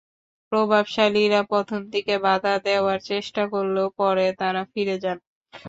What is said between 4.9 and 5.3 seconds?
যান।